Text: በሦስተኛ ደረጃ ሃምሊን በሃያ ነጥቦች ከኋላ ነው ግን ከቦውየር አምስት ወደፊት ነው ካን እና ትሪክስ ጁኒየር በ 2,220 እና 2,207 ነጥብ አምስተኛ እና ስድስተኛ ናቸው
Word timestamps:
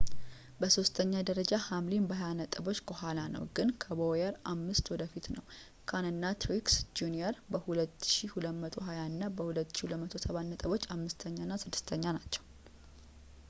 በሦስተኛ 0.59 1.11
ደረጃ 1.29 1.51
ሃምሊን 1.65 2.07
በሃያ 2.09 2.29
ነጥቦች 2.39 2.79
ከኋላ 2.89 3.19
ነው 3.33 3.43
ግን 3.57 3.69
ከቦውየር 3.83 4.33
አምስት 4.53 4.87
ወደፊት 4.93 5.25
ነው 5.35 5.43
ካን 5.91 6.07
እና 6.13 6.23
ትሪክስ 6.45 6.77
ጁኒየር 7.01 7.37
በ 7.51 7.61
2,220 7.67 9.07
እና 9.13 9.31
2,207 9.45 10.51
ነጥብ 10.51 10.75
አምስተኛ 10.99 11.37
እና 11.47 11.57
ስድስተኛ 11.67 12.03
ናቸው 12.19 12.45